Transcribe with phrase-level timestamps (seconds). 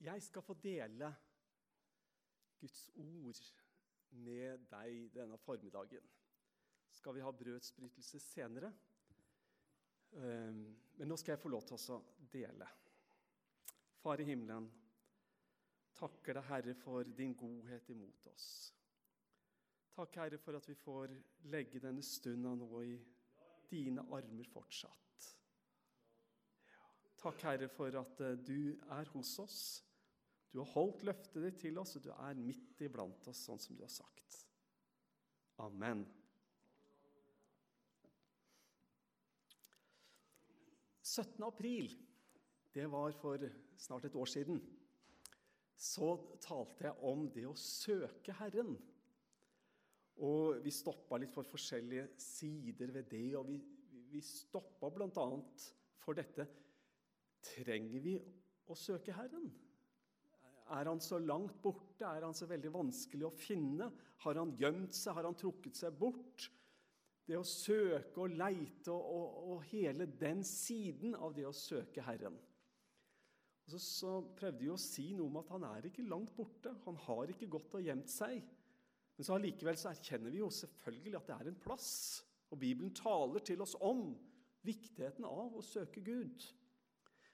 [0.00, 1.14] Jeg skal få dele
[2.60, 3.40] Guds ord
[4.10, 6.06] med deg denne formiddagen.
[6.90, 8.72] Skal vi ha brødsbrytelse senere?
[10.12, 10.62] Ehm,
[10.96, 12.00] men nå skal jeg få lov til å
[12.32, 12.68] dele.
[14.00, 14.70] Far i himmelen,
[15.94, 18.48] takker deg, Herre, for din godhet imot oss.
[19.94, 21.12] Takk, Herre, for at vi får
[21.52, 22.96] legge denne stunda nå i
[23.70, 25.28] dine armer fortsatt.
[27.20, 29.60] Takk, Herre, for at eh, du er hos oss.
[30.50, 33.76] Du har holdt løftet ditt til oss, og du er midt iblant oss, sånn som
[33.78, 34.40] du har sagt.
[35.62, 36.02] Amen.
[41.10, 41.42] «17.
[41.42, 41.90] april,
[42.74, 43.42] det var for
[43.80, 44.60] snart et år siden,
[45.80, 46.12] så
[46.44, 48.74] talte jeg om det å søke Herren.
[50.20, 53.56] Og vi stoppa litt for forskjellige sider ved det, og vi,
[54.12, 55.26] vi stoppa bl.a.
[56.02, 56.46] for dette
[57.40, 58.18] Trenger vi
[58.68, 59.46] å søke Herren?
[60.70, 62.06] Er han så langt borte?
[62.06, 63.90] Er han så veldig vanskelig å finne?
[64.22, 65.16] Har han gjemt seg?
[65.16, 66.46] Har han trukket seg bort?
[67.26, 72.02] Det å søke og leite og, og, og hele den siden av det å søke
[72.06, 72.38] Herren.
[73.66, 76.72] Og så, så prøvde vi å si noe om at han er ikke langt borte.
[76.86, 78.40] Han har ikke gått og gjemt seg.
[79.14, 81.90] Men så allikevel så erkjenner vi jo selvfølgelig at det er en plass.
[82.50, 84.14] Og Bibelen taler til oss om
[84.66, 86.46] viktigheten av å søke Gud.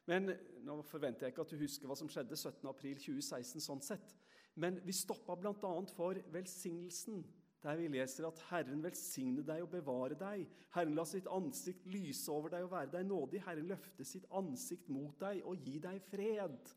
[0.06, 0.30] Men
[0.66, 3.62] Nå forventer jeg ikke at du husker hva som skjedde 17.4.2016.
[3.62, 4.14] sånn sett.
[4.58, 5.52] Men vi stoppa bl.a.
[5.94, 7.20] for velsignelsen,
[7.62, 10.46] der vi leser at Herren velsigne deg og bevare deg.
[10.74, 13.42] Herren la sitt ansikt lyse over deg og være deg nådig.
[13.46, 16.72] Herren løfte sitt ansikt mot deg og gi deg fred.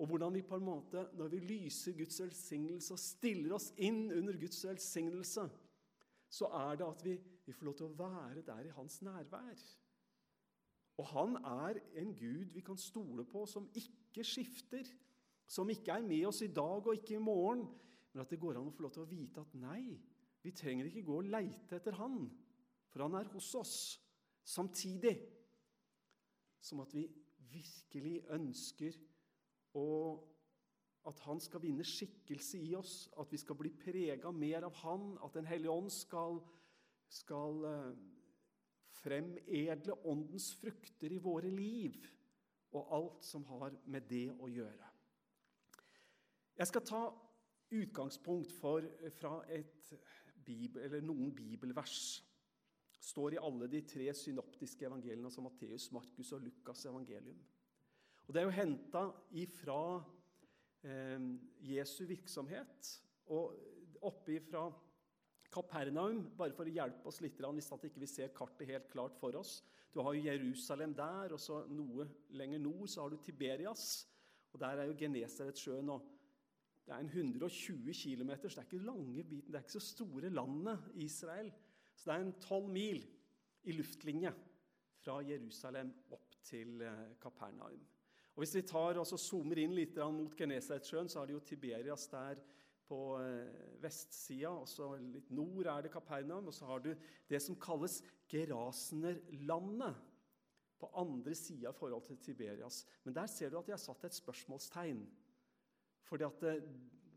[0.00, 4.06] Og hvordan vi på en måte, når vi lyser Guds velsignelse og stiller oss inn
[4.14, 5.46] under Guds velsignelse,
[6.32, 9.66] så er det at vi, vi får lov til å være der i hans nærvær.
[11.00, 14.88] Og han er en Gud vi kan stole på, som ikke skifter.
[15.48, 17.64] Som ikke er med oss i dag og ikke i morgen.
[18.12, 19.96] Men at det går an å få lov til å vite at nei,
[20.42, 22.26] vi trenger ikke gå og leite etter han,
[22.90, 23.76] for han er hos oss.
[24.42, 25.14] Samtidig
[26.62, 27.06] som at vi
[27.52, 28.96] virkelig ønsker
[29.78, 29.86] å,
[31.08, 35.12] at han skal vinne skikkelse i oss, at vi skal bli prega mer av han,
[35.24, 36.40] at Den hellige ånd skal,
[37.08, 37.94] skal eh,
[39.02, 41.98] fremedle åndens frukter i våre liv,
[42.72, 44.88] og alt som har med det å gjøre.
[46.56, 47.02] Jeg skal ta
[47.72, 48.84] utgangspunkt for,
[49.16, 49.40] fra
[50.44, 52.22] bibel, noen bibelvers.
[53.02, 57.40] står i alle de tre synoptiske evangeliene, altså Matteus, Markus og Lukas' evangelium.
[58.26, 59.02] Og Det er jo henta
[59.32, 60.04] ifra
[60.86, 61.24] eh,
[61.60, 62.92] Jesu virksomhet
[63.26, 63.56] og
[64.06, 64.68] oppe ifra
[65.52, 69.36] Kapernaum, bare for å hjelpe oss litt hvis vi ikke ser kartet helt klart for
[69.36, 69.60] oss.
[69.92, 74.06] Du har jo Jerusalem der, og så noe lenger nord så har du Tiberias.
[74.52, 75.90] og Der er jo Genesaretsjøen.
[76.86, 79.84] Det er en 120 km, så det er ikke lange biten, det er ikke så
[79.92, 81.52] store landet Israel.
[81.94, 83.04] Så det er en 12 mil
[83.62, 84.32] i luftlinje
[85.02, 87.84] fra Jerusalem opp til eh, Kapernaum.
[88.32, 92.08] Og Hvis vi tar og zoomer inn litt mot Genesaretsjøen, så har de jo Tiberias
[92.08, 92.40] der
[92.92, 96.50] på eh, vestsida, og så litt nord er det Kapernaum.
[96.50, 96.92] Og så har du
[97.30, 100.00] det som kalles Gerasenerlandet
[100.82, 102.82] på andre sida i forhold til Tiberias.
[103.04, 105.04] Men der ser du at de har satt et spørsmålstegn.
[106.08, 106.68] Fordi eh,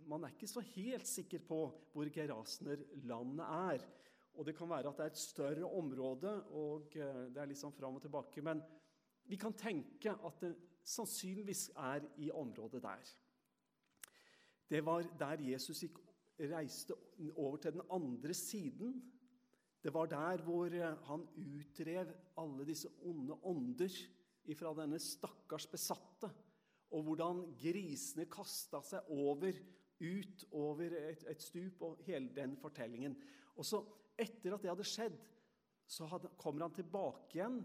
[0.07, 1.59] man er ikke så helt sikker på
[1.93, 3.85] hvor Gerasenerlandet er.
[4.35, 7.61] Og det kan være at det er et større område, og eh, det er litt
[7.61, 8.43] sånn fram og tilbake.
[8.45, 8.63] Men
[9.25, 10.55] vi kan tenke at det
[10.85, 13.13] sannsynligvis er i området der.
[14.69, 15.99] Det var der Jesus gikk,
[16.39, 16.95] reiste
[17.35, 18.97] over til den andre siden.
[19.83, 23.93] Det var der hvor eh, han utrev alle disse onde ånder
[24.57, 26.29] fra denne stakkars besatte.
[26.91, 29.53] Og hvordan grisene kasta seg over,
[30.01, 33.15] ut over et, et, stup, og hele den fortellingen.
[33.55, 33.83] Og så,
[34.15, 35.15] Etter at det hadde skjedd,
[35.91, 37.57] så hadde, kommer han tilbake igjen.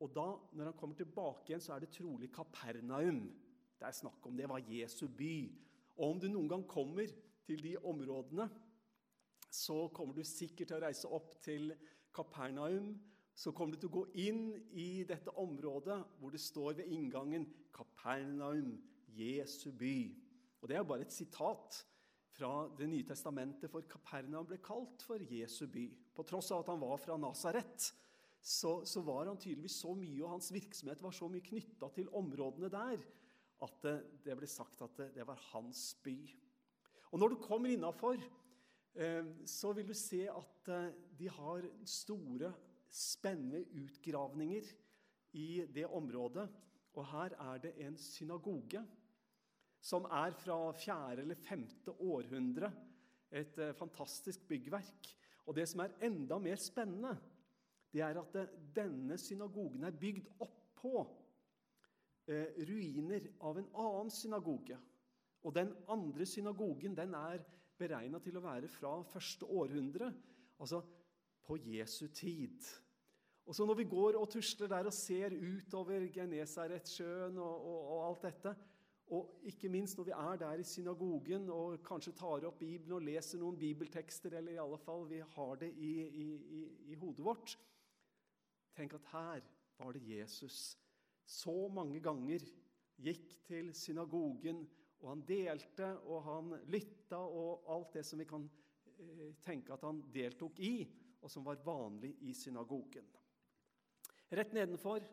[0.00, 0.24] Og da,
[0.56, 3.26] når han kommer tilbake igjen, så er det trolig Kapernaum.
[3.78, 5.34] Det er snakk om det var Jesu by.
[5.98, 7.10] Og om du noen gang kommer
[7.46, 8.46] til de områdene,
[9.50, 11.72] så kommer du sikkert til å reise opp til
[12.14, 12.92] Kapernaum.
[13.38, 14.42] Så kommer du til å gå inn
[14.78, 18.76] i dette området hvor det står ved inngangen 'Kapernaum,
[19.08, 20.14] Jesu by'.
[20.60, 21.84] Og Det er bare et sitat
[22.38, 25.88] fra Det nye testamentet, for Kapernaum ble kalt for Jesu by.
[26.14, 27.94] På tross av at han var fra Nasaret,
[28.42, 32.08] så, så var han tydeligvis så mye, og hans virksomhet var så mye knytta til
[32.14, 33.02] områdene der
[33.64, 33.88] at
[34.24, 36.16] det ble sagt at det var hans by.
[37.12, 38.20] Og Når du kommer innafor,
[38.94, 42.52] eh, så vil du se at eh, de har store,
[42.88, 44.64] spennende utgravninger
[45.36, 46.46] i det området.
[46.96, 48.84] Og her er det en synagoge.
[49.80, 52.72] som er fra fjerde eller femte århundre.
[53.30, 55.16] Et eh, fantastisk byggverk.
[55.46, 57.16] Og det som er enda mer spennende,
[57.92, 61.06] det er at denne synagogen er bygd oppå
[62.28, 64.78] eh, ruiner av en annen synagoge.
[65.46, 67.44] Og den andre synagogen den er
[67.78, 70.10] beregna til å være fra første århundre,
[70.58, 70.82] altså
[71.46, 72.64] på Jesu tid.
[73.48, 78.08] Og så Når vi går og tusler der og ser utover Genesaretsjøen og, og, og
[78.08, 78.56] alt dette,
[79.08, 83.06] og ikke minst når vi er der i synagogen og kanskje tar opp Bibelen og
[83.06, 86.26] leser noen bibeltekster, eller i alle fall vi har det i, i,
[86.58, 86.60] i,
[86.92, 87.56] i hodet vårt
[88.76, 89.40] Tenk at her
[89.78, 90.76] var det Jesus
[91.28, 92.44] så mange ganger
[93.04, 94.64] gikk til synagogen,
[94.98, 98.48] og han delte, og han lytta, og alt det som vi kan
[98.96, 100.88] eh, tenke at han deltok i,
[101.20, 103.06] og som var vanlig i synagogen.
[104.34, 105.04] Rett nedenfor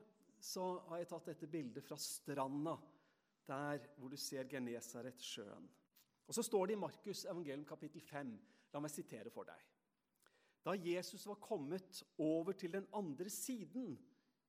[0.42, 2.76] så har jeg tatt dette bildet fra stranda
[3.46, 5.68] der hvor du ser Genesaretsjøen.
[6.26, 8.32] Og Så står det i Markus evangelium kapittel 5.
[8.74, 9.62] La meg sitere for deg.
[10.66, 13.94] Da Jesus var kommet over til den andre siden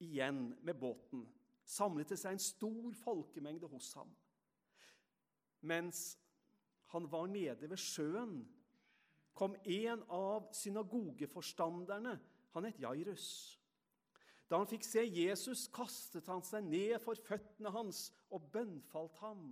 [0.00, 1.26] igjen med båten,
[1.66, 4.10] samlet det seg en stor folkemengde hos ham.
[5.66, 6.14] Mens
[6.94, 8.38] han var nede ved sjøen,
[9.36, 12.14] kom en av synagogeforstanderne,
[12.54, 13.26] han het Jairus.
[14.48, 19.48] Da han fikk se Jesus, kastet han seg ned for føttene hans og bønnfalt ham.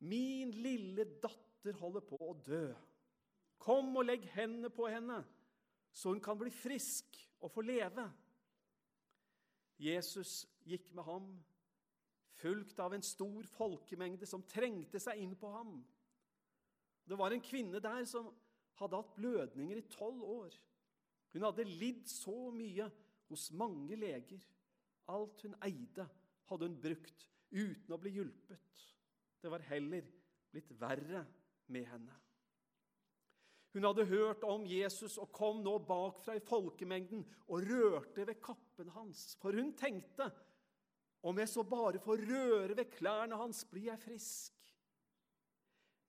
[0.00, 2.70] Min lille datter holder på å dø.
[3.60, 5.20] Kom og legg hendene på henne,
[5.92, 8.06] så hun kan bli frisk og få leve.
[9.78, 11.28] Jesus gikk med ham,
[12.38, 15.78] fulgt av en stor folkemengde som trengte seg inn på ham.
[17.08, 18.28] Det var en kvinne der som
[18.78, 20.54] hadde hatt blødninger i tolv år.
[21.32, 22.88] Hun hadde lidd så mye
[23.30, 24.44] hos mange leger.
[25.08, 26.06] Alt hun eide,
[26.48, 28.84] hadde hun brukt uten å bli hjulpet.
[29.40, 30.06] Det var heller
[30.52, 31.24] blitt verre
[31.72, 32.14] med henne.
[33.78, 38.88] Hun hadde hørt om Jesus og kom nå bakfra i folkemengden og rørte ved kappen
[38.90, 39.36] hans.
[39.38, 40.26] For hun tenkte
[41.22, 44.72] om jeg så bare får røre ved klærne hans, blir jeg frisk.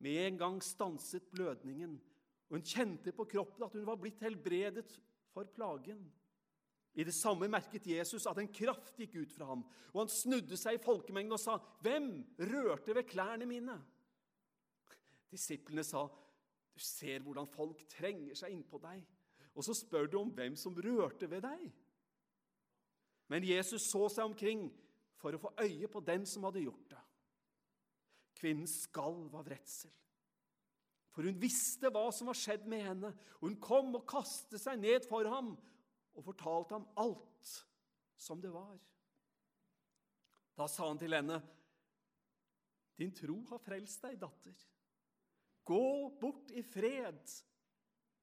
[0.02, 1.94] Med en gang stanset blødningen,
[2.50, 4.90] og hun kjente på kroppen at hun var blitt helbredet
[5.30, 6.02] for plagen.
[6.98, 9.62] I det samme merket Jesus at en kraft gikk ut fra ham,
[9.94, 12.10] og han snudde seg i folkemengden og sa, 'Hvem
[12.50, 13.78] rørte ved klærne mine?'
[15.30, 16.08] Disiplene sa,
[16.80, 19.04] 'Du ser hvordan folk trenger seg innpå deg.'
[19.60, 21.64] Og så spør du om hvem som rørte ved deg.
[23.28, 24.62] Men Jesus så seg omkring
[25.20, 27.02] for å få øye på den som hadde gjort det.
[28.40, 29.92] Kvinnen skalv av redsel.
[31.12, 33.12] For hun visste hva som var skjedd med henne,
[33.42, 35.52] og hun kom og kastet seg ned for ham
[36.16, 37.54] og fortalte ham alt
[38.16, 38.80] som det var.
[40.56, 41.42] Da sa han til henne,
[42.96, 44.69] 'Din tro har frelst deg, datter.
[45.70, 47.22] Gå bort i fred.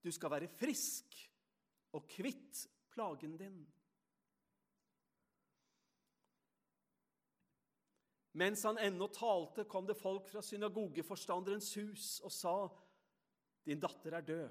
[0.03, 1.15] Du skal være frisk
[1.95, 3.65] og kvitt plagen din.'
[8.37, 12.55] Mens han ennå talte, kom det folk fra synagogeforstanderens hus og sa,
[13.65, 14.51] 'Din datter er død.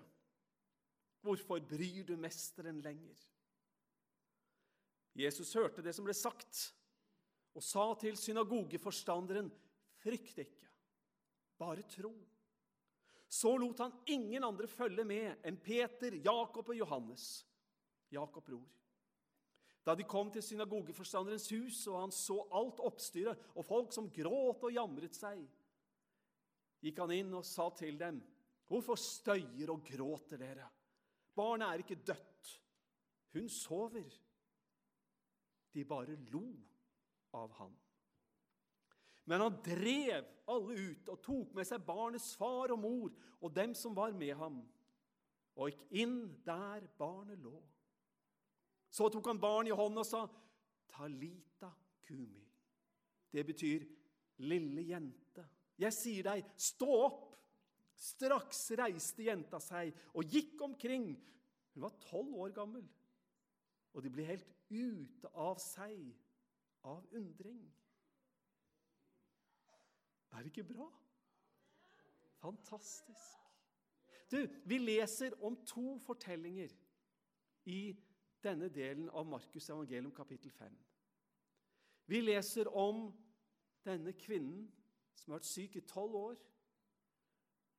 [1.21, 3.27] Hvorfor bryr du mesteren lenger?'
[5.15, 6.73] Jesus hørte det som ble sagt,
[7.55, 9.51] og sa til synagogeforstanderen,
[9.99, 10.71] 'Frykt ikke,
[11.59, 12.34] bare tro.'
[13.27, 17.45] Så lot han ingen andre følge med enn Peter, Jakob og Johannes,
[18.13, 18.69] Jakob bror.
[19.85, 24.63] Da de kom til synagogeforstanderens hus, og han så alt oppstyret og folk som gråt
[24.65, 25.43] og jamret seg,
[26.81, 28.21] gikk han inn og sa til dem,
[28.65, 30.69] 'Hvorfor støyer og gråter dere?'
[31.35, 32.61] Barnet er ikke dødt.
[33.33, 34.09] Hun sover.
[35.73, 36.55] De bare lo
[37.33, 37.75] av ham.
[39.25, 43.73] Men han drev alle ut og tok med seg barnets far og mor og dem
[43.77, 44.59] som var med ham,
[45.55, 47.55] og gikk inn der barnet lå.
[48.91, 50.25] Så tok han barnet i hånden og sa,
[50.87, 51.71] 'Talita
[52.07, 52.47] kumi'.
[53.31, 53.85] Det betyr
[54.37, 55.45] 'lille jente'.
[55.77, 57.35] Jeg sier deg, stå opp!
[57.95, 61.15] Straks reiste jenta seg og gikk omkring.
[61.73, 62.83] Hun var tolv år gammel
[63.95, 65.95] og de ble helt ute av seg
[66.85, 67.63] av undring.
[70.35, 70.91] Er det ikke bra?
[72.41, 73.35] Fantastisk.
[74.31, 76.73] Du, vi leser om to fortellinger
[77.65, 77.95] i
[78.43, 80.75] denne delen av Markus' evangelium, kapittel 5.
[82.05, 83.07] Vi leser om
[83.85, 84.67] denne kvinnen
[85.15, 86.43] som har vært syk i tolv år.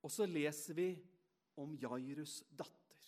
[0.03, 0.89] Og så leser vi
[1.61, 3.05] om Jairus' datter.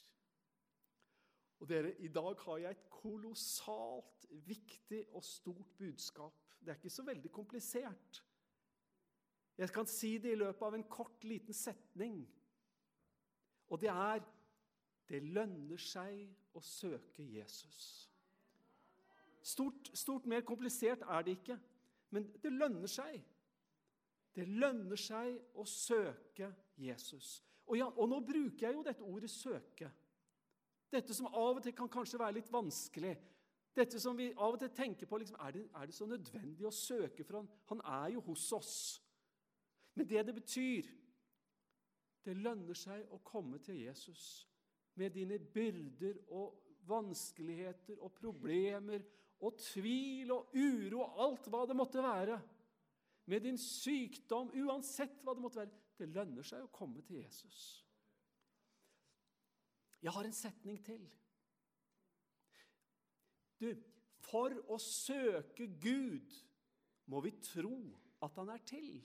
[1.59, 6.35] Og dere, I dag har jeg et kolossalt viktig og stort budskap.
[6.61, 8.23] Det er ikke så veldig komplisert.
[9.59, 12.21] Jeg kan si det i løpet av en kort, liten setning.
[13.69, 14.23] Og det er
[15.09, 18.09] det lønner seg å søke Jesus.
[19.43, 21.57] Stort, stort mer komplisert er det ikke,
[22.13, 23.23] men det lønner seg.
[24.37, 27.39] Det lønner seg å søke Jesus.
[27.67, 29.91] Og, ja, og nå bruker jeg jo dette ordet 'søke'.
[30.93, 33.17] Dette som av og til kan kanskje være litt vanskelig.
[33.77, 36.67] Dette som vi av og til tenker på liksom, er, det, er det så nødvendig
[36.67, 37.25] å søke?
[37.25, 38.79] For han, han er jo hos oss.
[39.99, 40.89] Men det det betyr
[42.25, 44.23] Det lønner seg å komme til Jesus
[44.99, 49.05] med dine byrder og vanskeligheter og problemer
[49.47, 52.37] og tvil og uro og alt hva det måtte være.
[53.31, 55.81] Med din sykdom, uansett hva det måtte være.
[55.99, 57.61] Det lønner seg å komme til Jesus.
[60.03, 61.07] Jeg har en setning til.
[63.59, 63.71] Du,
[64.29, 66.35] for å søke Gud
[67.09, 67.79] må vi tro
[68.23, 68.99] at Han er til.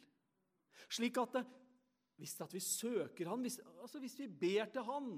[0.89, 1.43] Slik at det,
[2.21, 5.09] hvis at vi søker Han, hvis, altså hvis vi ber til Han,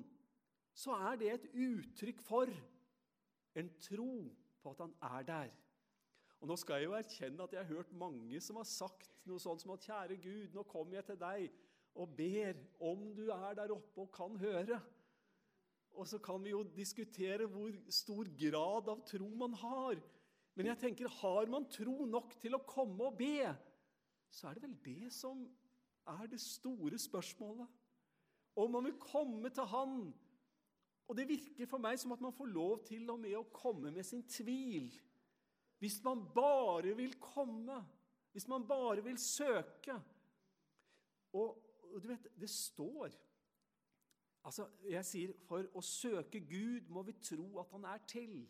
[0.74, 2.51] så er det et uttrykk for
[3.55, 4.09] en tro
[4.62, 5.53] på at Han er der.
[6.41, 9.41] Og Nå skal jeg jo erkjenne at jeg har hørt mange som har sagt noe
[9.41, 11.47] sånt som at 'Kjære Gud, nå kommer jeg til deg
[11.95, 14.81] og ber om du er der oppe og kan høre'.
[15.95, 20.01] Og så kan vi jo diskutere hvor stor grad av tro man har.
[20.55, 23.47] Men jeg tenker, har man tro nok til å komme og be,
[24.29, 25.46] så er det vel det som
[26.08, 27.67] er det store spørsmålet.
[28.55, 30.13] Om man vil komme til Han.
[31.08, 33.91] Og det virker for meg som at man får lov til og med å komme
[33.91, 34.89] med sin tvil.
[35.79, 37.82] Hvis man bare vil komme,
[38.32, 40.00] hvis man bare vil søke.
[41.34, 43.13] Og, og du vet, det står
[44.46, 48.44] Altså, Jeg sier for å søke Gud må vi tro at Han er til.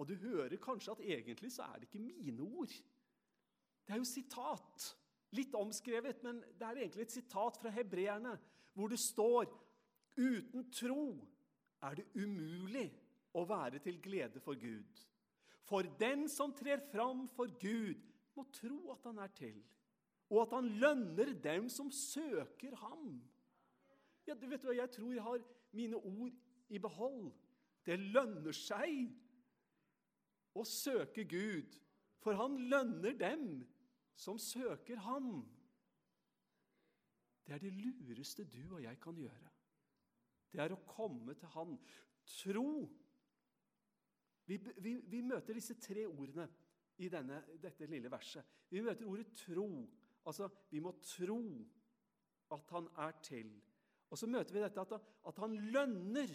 [0.00, 2.72] Og du hører kanskje at egentlig så er det ikke mine ord.
[3.90, 4.84] Det er jo sitat.
[5.34, 8.36] Litt omskrevet, men det er egentlig et sitat fra hebreerne,
[8.78, 9.50] hvor det står
[10.14, 11.04] Uten tro
[11.86, 12.84] er det umulig
[13.34, 15.00] å være til glede for Gud.
[15.66, 17.98] For den som trer fram for Gud,
[18.38, 19.58] må tro at han er til,
[20.30, 23.18] og at han lønner dem som søker ham.
[24.26, 25.42] Ja, du vet hva, Jeg tror jeg har
[25.74, 26.38] mine ord
[26.70, 27.32] i behold.
[27.86, 29.10] Det lønner seg
[30.54, 31.74] å søke Gud,
[32.22, 33.64] for han lønner dem
[34.20, 35.40] som søker ham.
[37.46, 39.52] Det er det lureste du og jeg kan gjøre.
[40.52, 41.76] Det er å komme til Han.
[42.26, 42.70] Tro.
[44.46, 46.48] Vi, vi, vi møter disse tre ordene
[47.00, 48.44] i denne, dette lille verset.
[48.70, 49.66] Vi møter ordet tro.
[50.26, 51.40] Altså, vi må tro
[52.54, 53.54] at Han er til.
[54.10, 56.32] Og så møter vi dette at, at han lønner.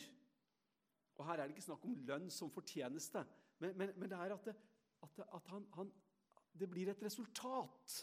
[1.19, 3.23] Og her er det ikke snakk om lønn som fortjeneste,
[3.59, 4.55] men, men, men det er at, det,
[5.03, 5.91] at, at han, han,
[6.59, 7.95] det blir et resultat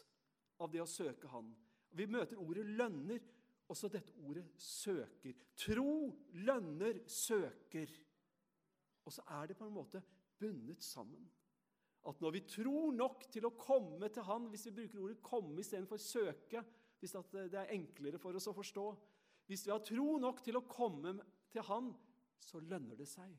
[0.63, 1.53] av det å søke Han.
[1.93, 3.29] Vi møter ordet 'lønner',
[3.69, 5.37] og så dette ordet 'søker'.
[5.57, 7.89] Tro, lønner, søker.
[9.05, 10.03] Og så er det på en måte
[10.39, 11.31] bundet sammen.
[12.07, 15.59] At når vi tror nok til å komme til Han, hvis vi bruker ordet 'komme'
[15.59, 16.65] istedenfor 'søke',
[16.99, 18.87] hvis det er enklere for oss å forstå,
[19.47, 21.19] hvis vi har tro nok til å komme
[21.51, 21.93] til Han,
[22.39, 23.39] så lønner det seg.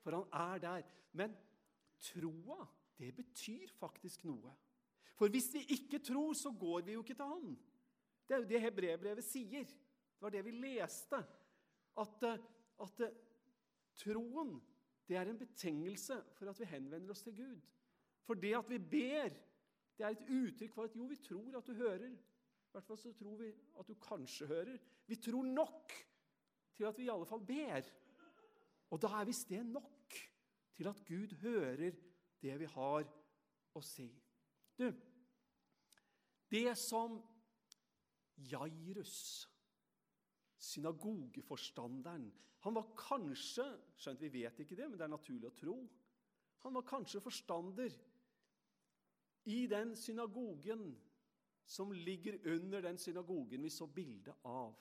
[0.00, 0.82] For Han er der.
[1.12, 1.36] Men
[2.00, 2.66] troa,
[2.98, 4.52] det betyr faktisk noe.
[5.18, 7.54] For hvis vi ikke tror, så går vi jo ikke til Han.
[8.26, 9.66] Det er jo det hebreerbrevet sier.
[9.66, 11.18] Det var det vi leste.
[11.98, 12.24] At,
[12.80, 13.02] at
[14.00, 14.54] troen
[15.08, 17.64] det er en betingelse for at vi henvender oss til Gud.
[18.24, 19.34] For det at vi ber,
[19.98, 22.14] det er et uttrykk for at jo, vi tror at du hører.
[22.14, 24.78] I hvert fall så tror vi at du kanskje hører.
[25.06, 25.92] Vi tror nok
[26.72, 27.90] til at vi i alle fall ber.
[28.90, 30.16] Og da er visst det nok
[30.76, 31.98] til at Gud hører
[32.42, 33.06] det vi har
[33.72, 34.08] å si.
[34.76, 34.88] Du,
[36.52, 37.20] det som
[38.50, 39.48] Jairus,
[40.62, 42.30] synagogeforstanderen
[42.62, 43.64] Han var kanskje
[43.98, 45.74] Skjønt vi vet ikke det, men det er naturlig å tro.
[46.62, 47.94] Han var kanskje forstander
[49.50, 50.92] i den synagogen
[51.66, 54.74] som ligger under den synagogen vi så bilde av.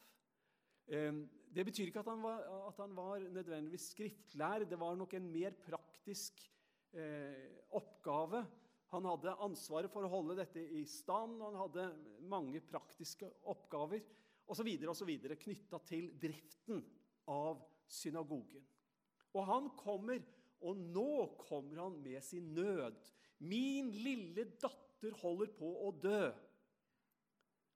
[0.86, 4.66] Det betyr ikke at han, var, at han var nødvendigvis skriftlær.
[4.70, 6.42] Det var nok en mer praktisk
[6.94, 8.44] eh, oppgave.
[8.92, 11.86] Han hadde ansvaret for å holde dette i stand, og han hadde
[12.32, 14.04] mange praktiske oppgaver
[14.52, 14.68] osv.
[15.40, 16.84] knytta til driften
[17.32, 18.66] av synagogen.
[19.32, 20.20] Og han kommer,
[20.60, 23.00] og nå kommer han med sin nød.
[23.40, 26.26] Min lille datter holder på å dø.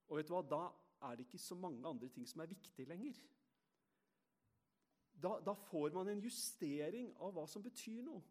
[0.09, 0.43] Og vet du hva?
[0.45, 0.63] Da
[1.07, 3.17] er det ikke så mange andre ting som er viktig lenger.
[5.15, 8.21] Da, da, får man en justering av hva som betyr noe.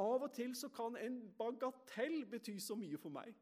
[0.00, 3.34] Av og til så kan en bagatell bety så mye for meg.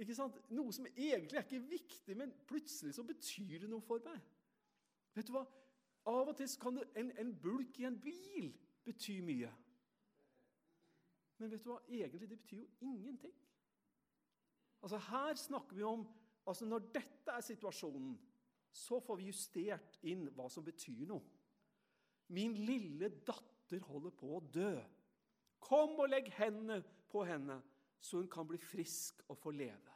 [0.00, 0.38] Ikke sant?
[0.56, 4.20] Noe som egentlig er ikke viktig, men plutselig så betyr det noe for meg.
[5.14, 5.44] Vet du hva?
[6.08, 8.48] Av og til kan det, en, en bulk i en bil
[8.86, 9.50] bety mye.
[11.40, 11.82] Men vet du hva?
[11.88, 13.36] Egentlig det betyr jo ingenting.
[14.80, 16.08] Altså Her snakker vi om
[16.48, 18.14] altså Når dette er situasjonen,
[18.72, 21.20] så får vi justert inn hva som betyr noe.
[22.32, 24.80] Min lille datter holder på å dø.
[25.60, 27.60] Kom og legg hendene på henne,
[28.00, 29.94] så hun kan bli frisk og få leve.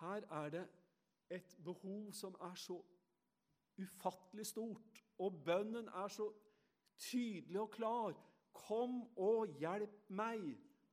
[0.00, 0.64] Her er det
[1.30, 2.78] et behov som er så
[3.78, 6.32] ufattelig stort, og bønnen er så
[6.98, 8.18] tydelig og klar.
[8.52, 10.44] Kom og hjelp meg,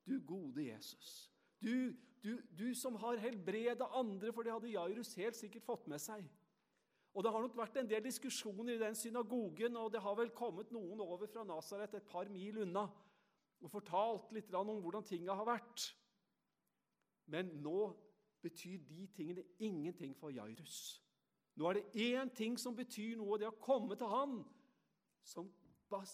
[0.08, 1.32] du gode Jesus.
[1.62, 1.94] Du,
[2.24, 6.26] du, du som har helbreda andre, for det hadde Jairus helt sikkert fått med seg.
[7.14, 10.32] Og Det har nok vært en del diskusjoner i den synagogen, og det har vel
[10.36, 12.86] kommet noen over fra Nasaret et par mil unna
[13.62, 15.90] og fortalt litt om hvordan tinga har vært.
[17.30, 17.92] Men nå
[18.42, 21.02] betyr de tingene ingenting for Jairus.
[21.60, 24.40] Nå er det én ting som betyr noe, det er å komme til han.
[25.28, 25.52] Som,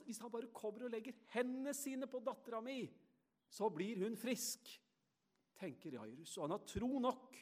[0.03, 2.81] hvis han bare kommer og legger hendene sine på dattera mi,
[3.47, 4.67] så blir hun frisk,
[5.61, 6.35] tenker Jairus.
[6.35, 7.37] Og han har tro nok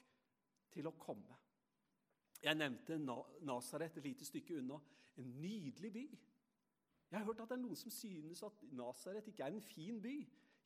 [0.75, 1.39] til å komme.
[2.45, 2.99] Jeg nevnte
[3.41, 4.77] Nasaret et lite stykke unna.
[5.17, 6.05] En nydelig by.
[7.11, 9.97] Jeg har hørt at det er noen som synes at Nasaret ikke er en fin
[10.01, 10.13] by.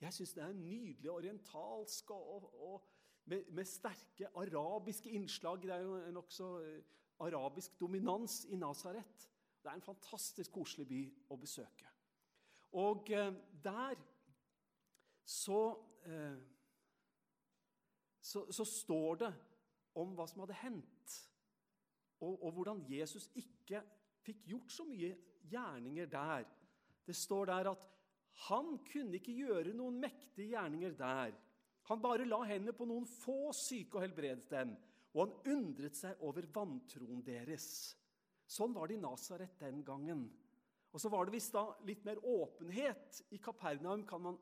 [0.01, 2.89] Jeg syns det er en nydelig orientalsk og, og,
[3.25, 5.62] med, med, sterke arabiske innslag.
[5.63, 6.83] Det er jo nokså eh,
[7.19, 9.29] arabisk dominans i Nasaret.
[9.63, 11.88] Det er en fantastisk koselig by å besøke.
[12.79, 13.31] Og eh,
[13.63, 13.95] der
[15.24, 15.63] så,
[16.03, 16.39] eh,
[18.21, 19.33] så, så står det
[20.00, 21.19] om hva som hadde hendt,
[22.19, 23.81] og, og hvordan Jesus ikke
[24.25, 25.13] fikk gjort så mye
[25.49, 26.47] gjerninger der.
[27.05, 27.85] Det står der at
[28.47, 31.33] han kunne ikke gjøre noen mektige gjerninger der.
[31.89, 34.75] Han bare la hendene på noen få syke og helbredet dem.
[35.15, 37.65] Og han undret seg over vantroen deres.
[38.49, 40.27] Sånn var det i Nasaret den gangen.
[40.93, 44.39] Og så var det visst da litt mer åpenhet i Kapernaum, kan man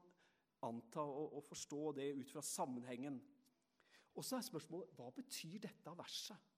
[0.63, 3.19] anta og forstå det ut fra sammenhengen.
[4.17, 6.56] Og så er spørsmålet hva betyr dette verset?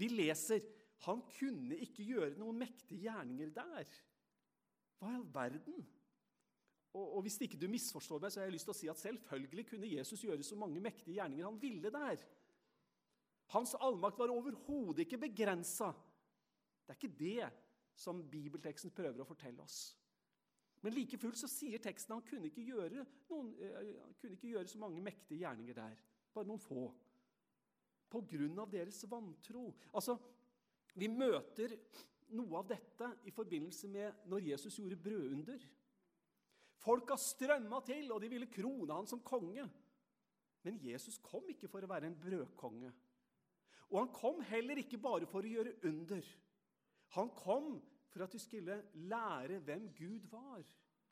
[0.00, 0.62] Vi leser
[1.04, 3.90] han kunne ikke gjøre noen mektige gjerninger der.
[5.00, 5.82] Hva i all verden?
[6.94, 9.02] Og, og Hvis ikke du misforstår meg, så har jeg lyst til å si at
[9.02, 12.22] selvfølgelig kunne Jesus gjøre så mange mektige gjerninger han ville der.
[13.52, 15.90] Hans allmakt var overhodet ikke begrensa.
[16.84, 17.50] Det er ikke det
[17.98, 19.92] som bibelteksten prøver å fortelle oss.
[20.84, 24.52] Men like fullt så sier teksten at han kunne ikke gjøre, noen, uh, kunne ikke
[24.52, 26.00] gjøre så mange mektige gjerninger der.
[26.34, 26.88] Bare noen få.
[28.14, 29.68] Av deres vantro.
[29.92, 30.16] Altså,
[30.94, 31.74] vi møter
[32.34, 35.64] noe av dette i forbindelse med når Jesus gjorde brødunder.
[36.84, 39.64] Folka strømma til, og de ville krone han som konge.
[40.64, 42.92] Men Jesus kom ikke for å være en brødkonge.
[43.90, 46.24] Og han kom heller ikke bare for å gjøre under.
[47.18, 47.76] Han kom
[48.12, 48.78] for at de skulle
[49.10, 50.64] lære hvem Gud var.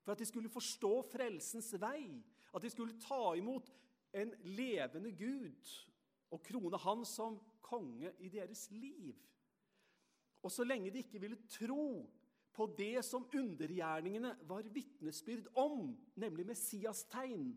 [0.02, 2.06] For at de skulle forstå frelsens vei.
[2.52, 3.70] At de skulle ta imot
[4.18, 5.72] en levende Gud
[6.32, 9.16] og krone han som konge i deres liv.
[10.42, 12.02] Og så lenge de ikke ville tro
[12.52, 17.52] på det som undergjerningene var vitnesbyrd om, nemlig Messias tegn,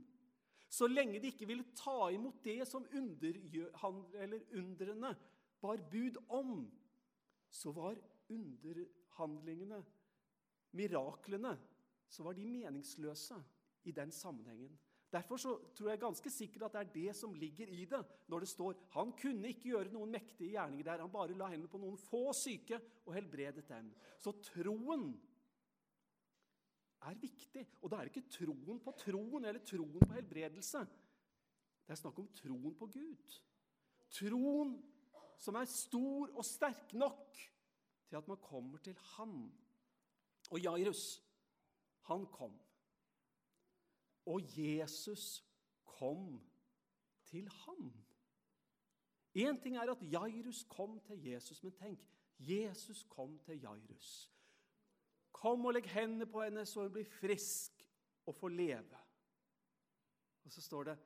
[0.70, 5.16] så lenge de ikke ville ta imot det som underne
[5.62, 6.72] bar bud om,
[7.50, 7.96] så var
[8.30, 9.84] underhandlingene,
[10.76, 11.58] miraklene,
[12.10, 13.38] så var de meningsløse
[13.86, 14.78] i den sammenhengen.
[15.16, 18.02] Derfor så tror jeg ganske sikkert at det er det som ligger i det
[18.32, 21.04] når det står han kunne ikke gjøre noen mektige gjerninger der.
[21.06, 23.94] Han bare la hendene på noen få syke og helbredet dem.
[24.20, 25.08] Så troen
[27.06, 27.64] er viktig.
[27.82, 30.84] Og da er det ikke troen på troen eller troen på helbredelse.
[31.86, 33.36] Det er snakk om troen på Gud.
[34.20, 34.76] Troen
[35.40, 37.40] som er stor og sterk nok
[38.10, 39.38] til at man kommer til Han.
[40.52, 41.22] Og Jairus,
[42.06, 42.54] han kom.
[44.26, 45.46] Og Jesus
[45.86, 46.42] kom
[47.24, 47.94] til ham.
[49.36, 52.00] Én ting er at Jairus kom til Jesus, men tenk
[52.40, 54.32] Jesus kom til Jairus.
[55.32, 57.84] Kom og legg hendene på henne, så hun blir frisk
[58.26, 59.02] og får leve.
[60.46, 60.98] Og så står det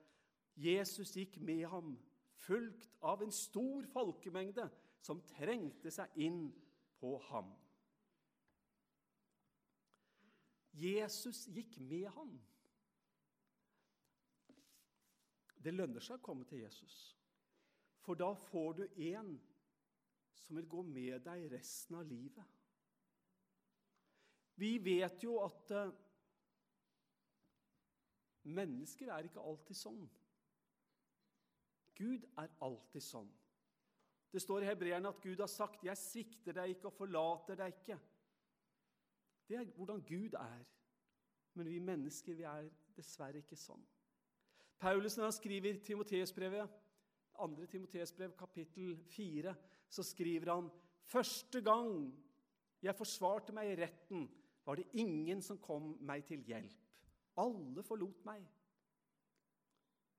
[0.56, 1.96] Jesus gikk med ham,
[2.34, 4.68] fulgt av en stor folkemengde
[5.02, 6.44] som trengte seg inn
[7.00, 7.54] på ham.
[10.74, 12.36] Jesus gikk med ham.
[15.60, 16.98] Det lønner seg å komme til Jesus,
[18.00, 19.34] for da får du en
[20.40, 22.56] som vil gå med deg resten av livet.
[24.60, 25.92] Vi vet jo at uh,
[28.50, 30.02] mennesker er ikke alltid sånn.
[32.00, 33.30] Gud er alltid sånn.
[34.32, 37.74] Det står i Hebreerne at Gud har sagt 'Jeg svikter deg ikke og forlater deg
[37.74, 38.00] ikke'.
[39.50, 40.66] Det er hvordan Gud er.
[41.54, 43.82] Men vi mennesker vi er dessverre ikke sånn.
[44.80, 46.70] Paulus, når han skriver Timoteusbrevet,
[47.40, 47.66] 2.
[47.72, 49.56] Timoteusbrev, kapittel 4,
[49.90, 50.70] så skriver han
[51.10, 52.14] Første gang
[52.82, 54.28] jeg forsvarte meg i retten,
[54.66, 56.86] var det ingen som kom meg til hjelp.
[57.40, 58.44] Alle forlot meg.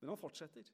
[0.01, 0.67] Men han fortsetter.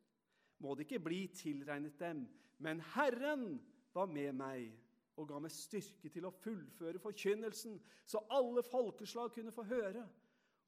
[0.58, 2.24] Må det ikke bli tilregnet dem,
[2.58, 3.58] men Herren
[3.94, 4.70] var med meg
[5.16, 10.04] og ga meg styrke til å fullføre forkynnelsen, så alle folkeslag kunne få høre.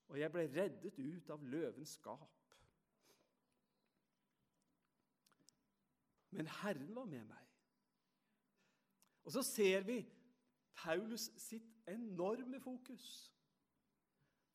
[0.09, 2.28] Og jeg ble reddet ut av løvens skap.
[6.31, 7.45] Men Herren var med meg.
[9.25, 9.99] Og så ser vi
[10.75, 13.33] Paulus sitt enorme fokus.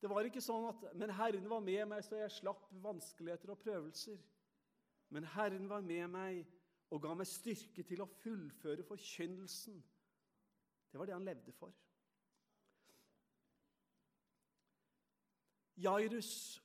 [0.00, 3.58] Det var ikke sånn at 'men Herren var med meg, så jeg slapp vanskeligheter og
[3.58, 4.22] prøvelser'.
[5.08, 6.46] Men Herren var med meg
[6.90, 9.84] og ga meg styrke til å fullføre forkynnelsen.
[10.92, 11.72] Det var det han levde for.
[15.76, 16.62] Jairus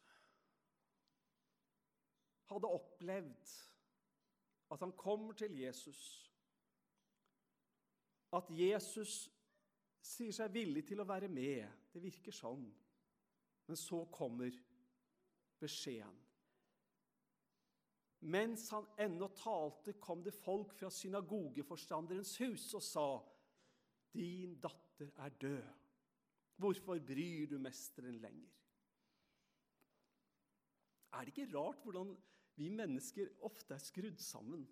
[2.49, 3.68] hadde opplevd
[4.71, 6.01] at han kommer til Jesus.
[8.33, 9.29] At Jesus
[10.05, 11.65] sier seg villig til å være med.
[11.93, 12.67] Det virker sånn.
[13.69, 14.53] Men så kommer
[15.61, 16.17] beskjeden.
[18.19, 23.09] Mens han ennå talte, kom det folk fra synagogeforstanderens hus og sa,
[24.11, 25.67] 'Din datter er død.
[26.57, 28.55] Hvorfor bryr du mesteren lenger?'
[31.13, 32.17] Er det ikke rart hvordan
[32.59, 34.67] vi mennesker ofte er skrudd sammen?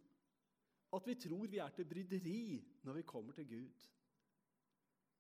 [0.94, 3.88] At vi tror vi er til bryderi når vi kommer til Gud.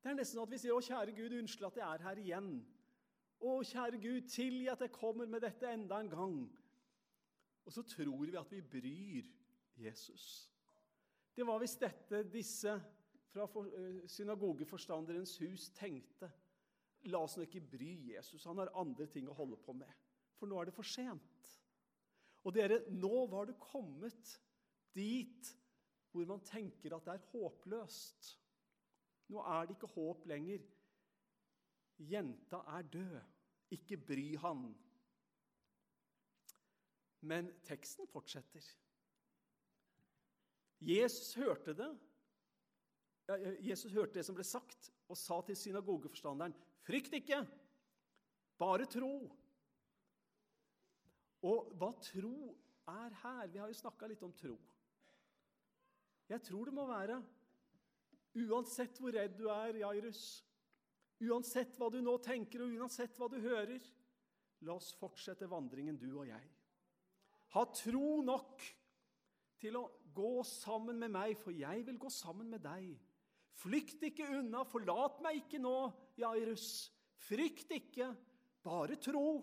[0.04, 2.22] Det er nesten sånn at vi sier 'Å, kjære Gud, unnskyld at jeg er her
[2.22, 2.66] igjen'.
[3.42, 6.58] 'Å, kjære Gud, tilgi at jeg kommer med dette enda en gang'.
[7.66, 9.26] Og så tror vi at vi bryr
[9.78, 10.50] Jesus.
[11.36, 12.72] Det var visst dette disse
[13.28, 13.48] fra
[14.08, 16.32] synagogeforstanderens hus tenkte.
[17.12, 18.46] La oss nå ikke bry Jesus.
[18.46, 19.92] Han har andre ting å holde på med.
[20.40, 21.57] For nå er det for sent.
[22.48, 24.38] Og dere, nå var du kommet
[24.96, 25.54] dit
[26.16, 28.30] hvor man tenker at det er håpløst.
[29.34, 30.64] Nå er det ikke håp lenger.
[32.00, 33.18] Jenta er død.
[33.76, 34.70] Ikke bry han.
[37.28, 38.64] Men teksten fortsetter.
[40.80, 41.90] Jesus hørte det.
[43.66, 46.56] Jesus hørte det som ble sagt, og sa til synagogeforstanderen.:
[46.88, 47.42] Frykt ikke,
[48.58, 49.28] bare tro.
[51.46, 52.56] Og hva tro
[52.88, 54.56] er her Vi har jo snakka litt om tro.
[56.28, 57.22] Jeg tror det må være
[58.38, 60.22] Uansett hvor redd du er, Jairus,
[61.26, 63.82] uansett hva du nå tenker, og uansett hva du hører,
[64.62, 66.52] la oss fortsette vandringen, du og jeg.
[67.56, 68.62] Ha tro nok
[69.58, 72.92] til å gå sammen med meg, for jeg vil gå sammen med deg.
[73.58, 75.78] Flykt ikke unna, forlat meg ikke nå,
[76.22, 76.68] Jairus.
[77.26, 78.12] Frykt ikke,
[78.66, 79.40] bare tro.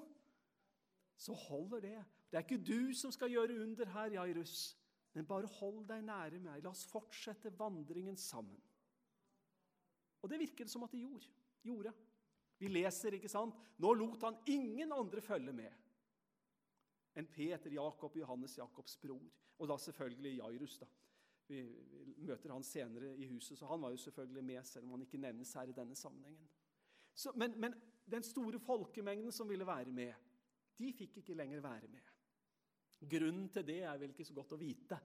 [1.17, 1.99] Så holder det.
[2.31, 4.75] Det er ikke du som skal gjøre under her, Jairus,
[5.15, 6.63] men bare hold deg nære meg.
[6.65, 8.59] La oss fortsette vandringen sammen.
[10.23, 11.31] Og det virker det som at de gjorde.
[11.63, 11.93] gjorde.
[12.59, 13.55] Vi leser, ikke sant?
[13.79, 15.81] Nå lot han ingen andre følge med
[17.15, 19.23] enn Peter, Jakob Johannes, Jakobs bror.
[19.59, 20.79] Og da selvfølgelig Jairus.
[20.79, 20.87] da.
[21.47, 21.61] Vi,
[22.25, 25.21] møter han senere i huset, så han var jo selvfølgelig med, selv om han ikke
[25.21, 26.49] nevnes her i denne sammenhengen.
[27.15, 27.75] Så, men, men
[28.11, 30.15] den store folkemengden som ville være med,
[30.79, 32.11] de fikk ikke lenger være med.
[33.11, 34.99] Grunnen til det er vel ikke så godt å vite.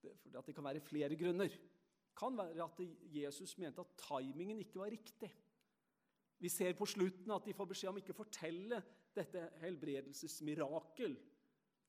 [0.00, 2.78] For det kan være flere grunner Det kan være at
[3.12, 5.30] Jesus mente at timingen ikke var riktig.
[6.38, 8.82] Vi ser på slutten at de får beskjed om ikke å fortelle
[9.16, 11.16] dette helbredelsesmirakel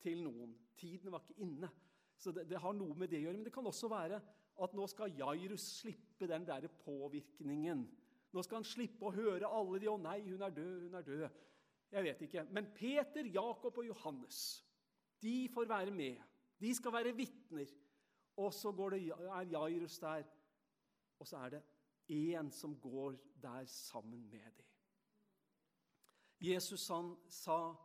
[0.03, 0.55] til noen.
[0.79, 1.69] Tiden var ikke inne.
[2.17, 3.37] Så det, det, har noe med det å gjøre.
[3.37, 4.19] Men det kan også være
[4.63, 7.83] at nå skal Jairus slippe den der påvirkningen.
[8.33, 11.05] Nå skal han slippe å høre alle de 'Å nei, hun er død, hun er
[11.05, 11.43] død'.
[11.91, 12.43] Jeg vet ikke.
[12.43, 14.63] Men Peter, Jakob og Johannes
[15.21, 16.17] de får være med.
[16.59, 17.65] De skal være vitner.
[18.37, 20.23] Og så det, er Jairus der,
[21.19, 21.63] og så er det
[22.11, 24.65] én som går der sammen med dem.
[26.41, 27.75] Jesus han sa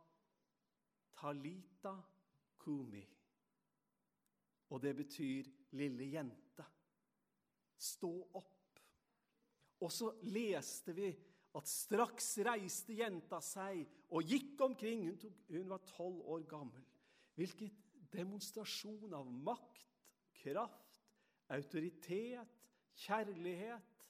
[1.15, 1.95] 'Talita
[2.59, 3.07] kumi'.
[4.69, 6.63] Og det betyr 'lille jente'.
[7.77, 8.79] Stå opp.
[9.79, 11.19] Og så leste vi
[11.53, 15.05] at straks reiste jenta seg og gikk omkring.
[15.07, 16.85] Hun, tok, hun var tolv år gammel.
[17.37, 17.71] Hvilken
[18.13, 19.81] demonstrasjon av makt
[20.43, 20.95] kraft,
[21.53, 22.63] autoritet,
[23.05, 24.07] kjærlighet.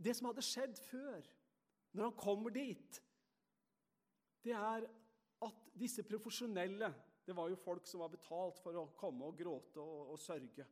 [0.00, 1.26] Det som hadde skjedd før,
[1.92, 3.00] når han kommer dit,
[4.44, 4.86] det er
[5.46, 6.92] at disse profesjonelle
[7.26, 10.64] Det var jo folk som var betalt for å komme og gråte og, og sørge.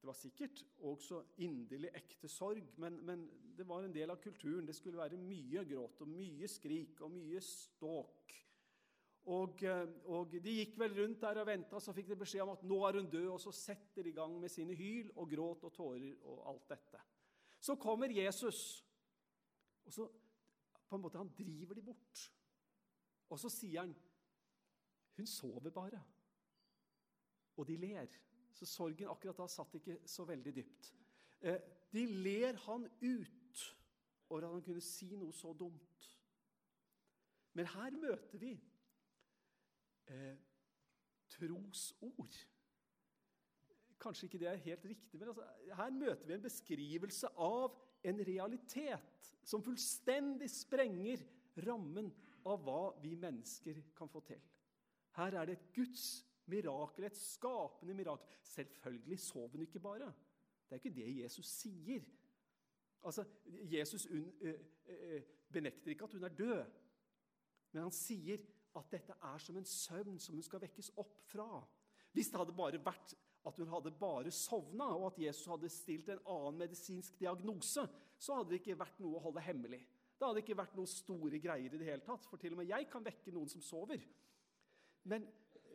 [0.00, 4.64] Det var sikkert også inderlig ekte sorg, men, men, det var en del av kulturen.
[4.64, 8.32] Det skulle være mye gråt og mye skrik og mye ståk.
[9.28, 12.54] Og, eh, og De gikk vel rundt der og venta, så fikk de beskjed om
[12.54, 13.26] at nå er hun død.
[13.34, 16.72] Og så setter de i gang med sine hyl og gråt og tårer og alt
[16.72, 17.02] dette.
[17.60, 18.80] Så kommer Jesus,
[19.84, 20.08] og så
[20.88, 22.24] på en måte han driver de bort.
[23.28, 23.92] Og så sier han
[25.20, 26.00] hun sover bare.
[27.60, 28.08] Og de ler.
[28.54, 30.92] Så sorgen akkurat da satt ikke så veldig dypt.
[31.40, 31.60] Eh,
[31.92, 33.66] de ler han ut
[34.30, 36.08] over at han kunne si noe så dumt.
[37.58, 38.52] Men her møter vi
[40.10, 40.36] eh,
[41.34, 42.38] trosord.
[44.00, 45.44] Kanskje ikke det er helt riktig, men altså,
[45.76, 47.74] her møter vi en beskrivelse av
[48.06, 51.20] en realitet som fullstendig sprenger
[51.66, 52.08] rammen
[52.48, 54.40] av hva vi mennesker kan få til.
[55.18, 56.06] Her er det et Guds
[56.50, 58.26] mirakel, et skapende mirakel.
[58.42, 60.10] Selvfølgelig sov hun ikke bare.
[60.66, 62.04] Det er ikke det Jesus sier.
[63.02, 64.52] Altså, Jesus un, ø,
[64.86, 65.20] ø,
[65.52, 66.64] benekter ikke at hun er død,
[67.72, 68.42] men han sier
[68.76, 71.48] at dette er som en søvn som hun skal vekkes opp fra.
[72.12, 73.14] Hvis det hadde bare vært
[73.46, 77.86] at hun hadde bare sovna, og at Jesus hadde stilt en annen medisinsk diagnose,
[78.18, 79.80] så hadde det ikke vært noe å holde hemmelig.
[80.18, 82.68] Det hadde ikke vært noen store greier i det hele tatt, for til og med
[82.68, 84.02] jeg kan vekke noen som sover.
[85.08, 85.24] Men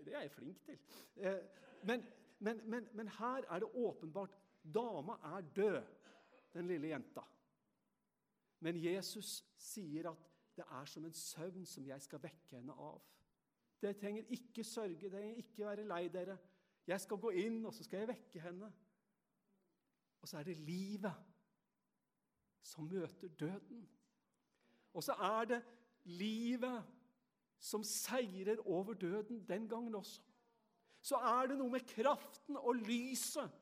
[0.05, 0.79] Det er jeg flink til.
[1.15, 1.39] Eh,
[1.83, 2.05] men,
[2.39, 4.37] men, men, men her er det åpenbart
[4.73, 5.83] Dama er død,
[6.53, 7.21] den lille jenta.
[8.59, 13.01] Men Jesus sier at det er som en søvn som jeg skal vekke henne av.
[13.81, 16.37] Dere trenger ikke sørge, dere trenger ikke være lei dere.
[16.87, 18.71] Jeg skal gå inn, og så skal jeg vekke henne.
[20.21, 21.13] Og så er det livet
[22.65, 23.83] som møter døden.
[24.93, 25.61] Og så er det
[26.03, 26.83] livet
[27.65, 30.21] som seirer over døden den gangen også.
[31.01, 33.61] Så er det noe med kraften og lyset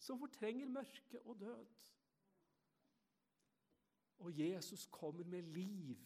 [0.00, 1.88] som fortrenger mørke og død.
[4.20, 6.04] Og Jesus kommer med liv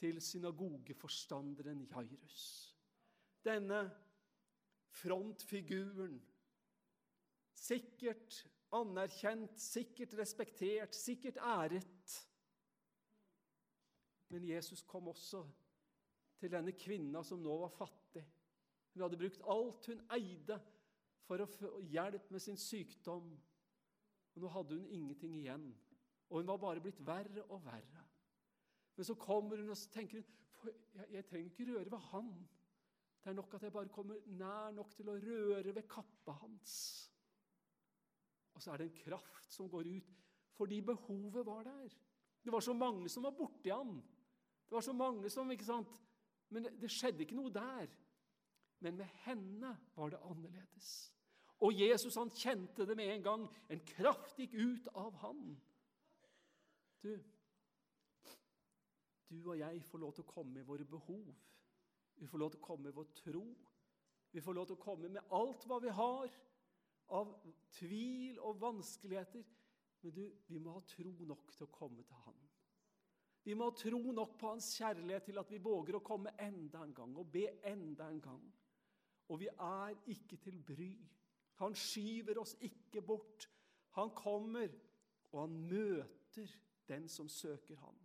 [0.00, 2.76] til synagogeforstanderen Jairus.
[3.44, 3.82] Denne
[4.88, 6.20] frontfiguren,
[7.54, 12.28] sikkert anerkjent, sikkert respektert, sikkert æret.
[14.28, 15.44] Men Jesus kom også
[16.42, 18.24] til denne kvinna som nå var fattig.
[18.92, 20.58] Hun hadde brukt alt hun eide
[21.26, 23.30] for å få hjelp med sin sykdom.
[24.32, 25.68] Og nå hadde hun ingenting igjen.
[26.32, 28.04] Og hun var bare blitt verre og verre.
[28.96, 32.34] Men så kommer hun og tenker hun, jeg, jeg trenger ikke røre ved han.
[33.22, 36.74] Det er nok at jeg bare kommer nær nok til å røre ved kappa hans.
[38.52, 40.16] Og så er det en kraft som går ut,
[40.58, 41.94] fordi behovet var der.
[42.42, 43.94] Det var så mange som var borti han.
[44.68, 46.00] Det var så mange som, ikke sant?
[46.52, 47.90] Men det, det skjedde ikke noe der.
[48.82, 50.92] Men med henne var det annerledes.
[51.62, 53.44] Og Jesus han kjente det med en gang.
[53.70, 55.44] En kraft gikk ut av han.
[57.02, 57.12] Du,
[59.30, 61.30] du og jeg får lov til å komme med våre behov.
[62.18, 63.44] Vi får lov til å komme med vår tro.
[64.32, 66.34] Vi får lov til å komme med alt hva vi har
[67.12, 67.32] av
[67.78, 69.44] tvil og vanskeligheter.
[70.02, 72.41] Men du, vi må ha tro nok til å komme til Han.
[73.44, 76.94] Vi må tro nok på Hans kjærlighet til at vi våger å komme enda en
[76.94, 78.44] gang og be enda en gang.
[79.28, 80.92] Og vi er ikke til bry.
[81.62, 83.48] Han skyver oss ikke bort.
[83.98, 84.72] Han kommer,
[85.32, 86.54] og han møter
[86.88, 87.98] den som søker ham.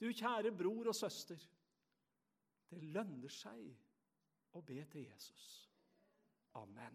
[0.00, 1.38] Du kjære bror og søster.
[2.70, 3.70] Det lønner seg
[4.54, 5.70] å be til Jesus.
[6.54, 6.92] Amen.